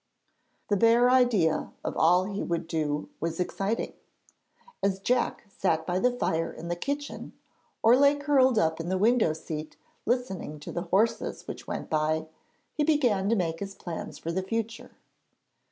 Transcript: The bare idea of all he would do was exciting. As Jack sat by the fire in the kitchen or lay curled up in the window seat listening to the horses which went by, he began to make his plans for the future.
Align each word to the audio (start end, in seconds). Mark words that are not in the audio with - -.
The 0.69 0.77
bare 0.77 1.11
idea 1.11 1.71
of 1.83 1.95
all 1.95 2.23
he 2.25 2.41
would 2.41 2.65
do 2.67 3.07
was 3.19 3.39
exciting. 3.39 3.93
As 4.81 4.99
Jack 4.99 5.43
sat 5.47 5.85
by 5.85 5.99
the 5.99 6.09
fire 6.09 6.51
in 6.51 6.69
the 6.69 6.75
kitchen 6.75 7.33
or 7.83 7.95
lay 7.95 8.15
curled 8.15 8.57
up 8.57 8.79
in 8.79 8.89
the 8.89 8.97
window 8.97 9.33
seat 9.33 9.75
listening 10.07 10.59
to 10.61 10.71
the 10.71 10.85
horses 10.89 11.47
which 11.47 11.67
went 11.67 11.87
by, 11.87 12.25
he 12.73 12.83
began 12.83 13.29
to 13.29 13.35
make 13.35 13.59
his 13.59 13.75
plans 13.75 14.17
for 14.17 14.31
the 14.31 14.41
future. 14.41 14.89